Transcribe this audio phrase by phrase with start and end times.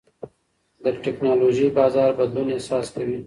[0.83, 3.17] د ټېکنالوژۍ بازار بدلون احساس کوي.